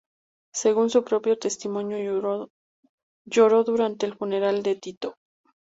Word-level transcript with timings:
Según 0.51 0.89
su 0.89 1.03
propio 1.03 1.37
testimonio, 1.37 2.47
lloró 3.23 3.63
durante 3.63 4.07
el 4.07 4.15
funeral 4.17 4.63
de 4.63 4.75
Tito. 4.77 5.13